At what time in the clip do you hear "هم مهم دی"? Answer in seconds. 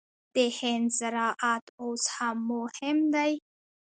2.15-3.31